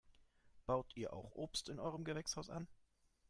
Baut 0.65 0.91
ihr 0.97 1.13
auch 1.13 1.35
Obst 1.35 1.69
in 1.69 1.79
eurem 1.79 2.03
Gewächshaus 2.03 2.49
an? 2.49 2.67